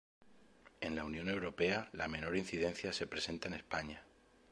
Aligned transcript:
En 0.79 0.95
la 0.95 1.03
Unión 1.05 1.29
Europea 1.29 1.87
la 1.91 2.07
menor 2.07 2.35
incidencia 2.35 2.91
se 2.91 3.05
presenta 3.05 3.49
en 3.49 3.53
España. 3.53 4.01